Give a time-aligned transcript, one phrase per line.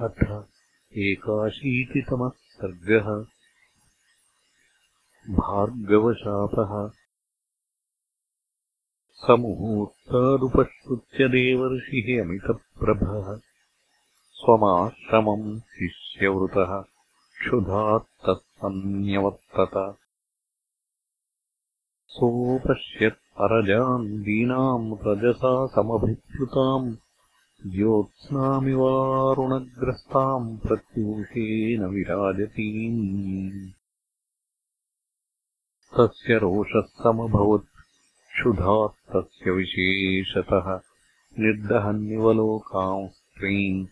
[0.00, 0.44] अथ
[0.92, 3.26] एकाशीतितमः सर्गः।
[5.34, 6.98] भार्गवशापः।
[9.12, 13.40] समुहूर्तादुपश्रुत्य देवर्षिः अमितप्रभः।
[14.32, 16.84] स्वमाश्रमम् शिष्यवृतः।
[17.38, 19.96] क्षुधात्तः सन्न्यवर्तत
[22.08, 26.96] सोऽपश्यत् अरजाम् दीनाम् रजसा समभिप्लुताम्
[27.70, 33.70] ज्योत्स्नामिवारुणग्रस्ताम् प्रत्यूषेण विराजतीम्।
[35.98, 40.80] तस्य रोषः समभवत् क्षुधात्तस्य विशेषतः।
[41.38, 43.86] निर्दहन्निवलोकाम् स्त्रीम्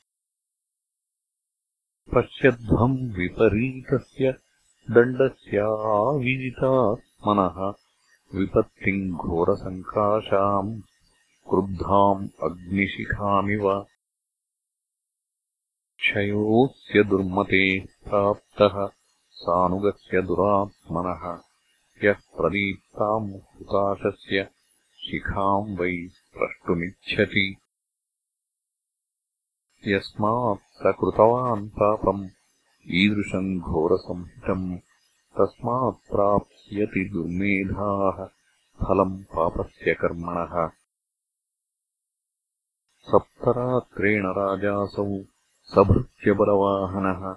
[2.16, 4.36] पश्यध्वम् विपरीतस्य
[4.92, 7.83] दण्डस्याविजितात्मनः
[8.36, 10.70] विपत्तिम् घोरसङ्काशाम्
[11.50, 13.66] क्रुद्धाम् अग्निशिखामिव
[16.04, 18.76] क्षयोऽस्य दुर्मतेः प्राप्तः
[19.42, 21.26] सानुगस्य दुरात्मनः
[22.06, 24.48] यः प्रदीप्ताम् हुताशस्य
[25.10, 27.46] शिखाम् वै स्प्रष्टुमिच्छति
[29.92, 32.26] यस्मात् स कृतवान् पापम्
[33.04, 34.68] ईदृशम् घोरसंहितम्
[35.40, 38.26] तस्मात् प्राप्स्यति दुर्मेधाः
[38.86, 40.68] फलम् पापस्य कर्मणः।
[43.00, 45.24] सप्तरात्रेण राजासौ
[45.64, 47.34] सभृत्यबलवाहनः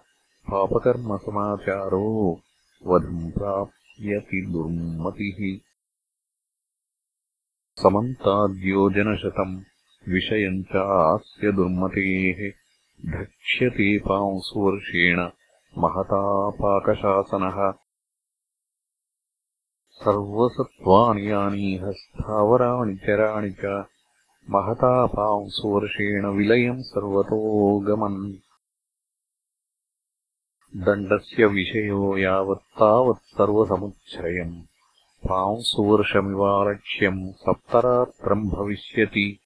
[0.50, 2.40] पापकर्मसमाचारो
[2.86, 5.60] वधम् प्राप्स्यति दुर्मतिः।
[7.82, 9.60] समन्ताद्योजनशतम्
[10.08, 12.52] विषयम् चास्य दुर्मतेः
[13.18, 15.18] धक्ष्यते पांसुवर्षेण
[15.78, 17.85] महता पाकशासनः
[20.02, 23.84] सर्वसत्त्वानि यानीह स्थावराणि चराणि च
[24.50, 28.36] महता पांसुवर्षेण विलयम् सर्वतोगमन्
[30.76, 34.62] दण्डस्य विषयो यावत्तावत् सर्वसमुच्छ्रयम्।
[35.28, 39.38] पांसुवर्षमिवालक्ष्यम् सप्तरात्रम् भविष्यति।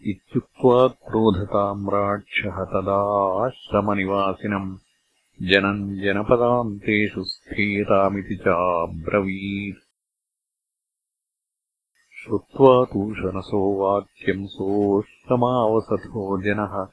[0.00, 4.85] इत्युक्त्वा क्रोधताम् राक्षः तदा आश्रमनिवासिनम्
[5.42, 9.82] जनम् जनपदान्तेषु स्थीतामिति चाब्रवीत्
[12.18, 16.88] श्रुत्वा तूषणसो वाक्यम् सोऽष्टमावसथो जनः।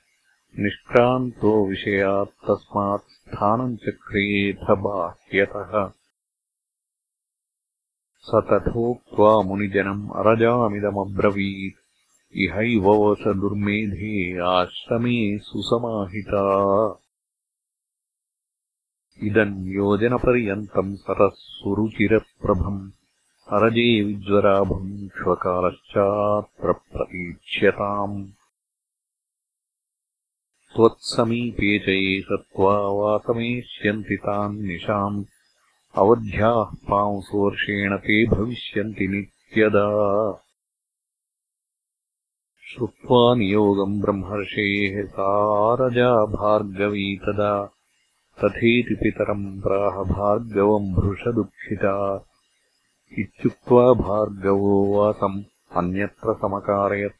[0.59, 5.91] निष्क्रान्तो विषयात् तस्मात् स्थानम् चक्रेऽथ बाह्यतः
[8.17, 11.79] स तथोक्त्वा मुनिजनम् अरजामिदमब्रवीत्।
[12.37, 16.43] इहैव वस दुर्मेधे आश्रमे सुसमाहिता
[19.27, 22.91] इदम् योजनपर्यन्तम् सरः सुरुचिरप्रभम्
[23.49, 28.25] अरजे विज्वराभम् श्वकालश्चात्र प्रतीक्ष्यताम्
[30.75, 35.25] त्वत्समीपे च ये सत्त्वा वासमेष्यन्ति तान् निशाम्।
[35.95, 39.87] अवध्याः पांसुवर्षेण ते भविष्यन्ति नित्यदा।
[42.65, 47.72] श्रुत्वा नियोगम् ब्रह्मर्षेः सारजा भार्गवी तदा
[48.39, 52.25] तथेति पितरम् प्राह भार्गवम् भृशदुःखिता
[53.19, 55.43] इत्युक्त्वा भार्गवो वासम्
[55.77, 57.13] अन्यत्र समकारयत्।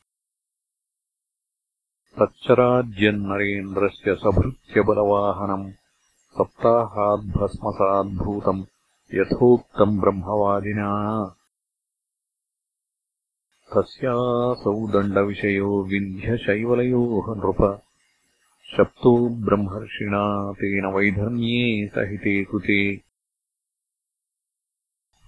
[2.19, 5.71] तच्चराज्यन्नरेन्द्रस्य सभृत्यबलवाहनम्
[6.37, 8.63] सप्ताहाद्भस्मसाद्भूतम्
[9.13, 11.35] यथोक्तम् ब्रह्मवादिना।
[13.75, 17.81] तस्यासौ दण्डविषयो विन्ध्यशैवलयोः नृप
[18.71, 22.97] शप्तो ब्रह्मर्षिणा तेन वैधर्म्ये सहिते कृते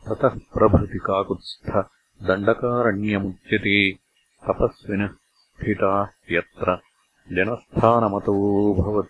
[0.08, 1.70] ततः प्रभृति काकुत्स्थ
[2.28, 3.92] दण्डकारण्यमुच्यते।
[4.48, 6.78] तपस्विनः स्थिताः यत्र
[7.32, 9.10] जनस्थानमतोऽभवत्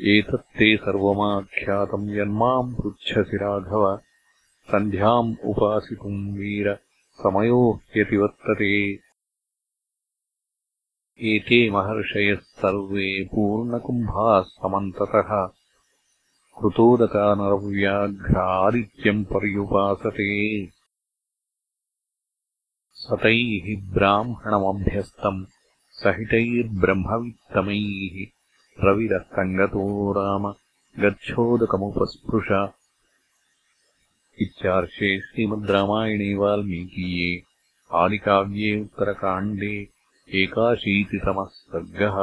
[0.00, 3.96] एतत्ते सर्वमाख्यातम् यन्माम् पृच्छसि राघव।
[4.72, 6.74] सन्ध्याम् उपासितुम् वीर
[7.12, 8.96] समयो ह्यतिवर्तते
[11.18, 15.50] एते महर्षयः सर्वे पूर्णकुम्भाः समन्ततः
[16.60, 20.68] कृतोदकानरव्याघ्रादित्यम् पर्युपासते।
[22.92, 25.46] सतैः ब्राह्मणमभ्यस्तम्
[25.88, 28.26] सहितैर्ब्रह्मवित्तमैः।
[28.84, 30.54] रविरः सङ्गतो राम
[31.04, 32.70] गच्छोदकमुपस्पृश।
[34.40, 37.42] इत्यार्षे श्रीमद् रामायणे वाल्मीकीये
[37.92, 40.01] आदिकाव्ये उत्तरकाण्डे
[40.40, 42.18] एकाशीतितमः सर्गः